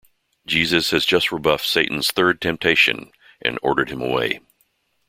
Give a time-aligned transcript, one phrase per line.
[0.47, 4.39] Jesus has just rebuffed Satan's third temptation and ordered him away.